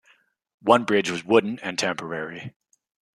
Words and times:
One 0.63 0.83
bridge 0.83 1.11
was 1.11 1.23
wooden 1.23 1.59
and 1.59 1.77
temporary. 1.77 2.55